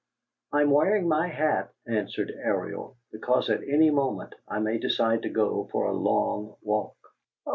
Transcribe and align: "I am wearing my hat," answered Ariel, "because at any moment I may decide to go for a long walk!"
"I 0.51 0.61
am 0.63 0.71
wearing 0.71 1.07
my 1.07 1.27
hat," 1.27 1.75
answered 1.85 2.31
Ariel, 2.35 2.97
"because 3.11 3.51
at 3.51 3.61
any 3.61 3.91
moment 3.91 4.33
I 4.47 4.57
may 4.57 4.79
decide 4.79 5.21
to 5.21 5.29
go 5.29 5.65
for 5.71 5.85
a 5.85 5.93
long 5.93 6.55
walk!" 6.63 6.97